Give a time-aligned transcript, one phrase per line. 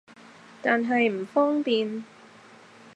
[0.63, 2.03] 但係唔方便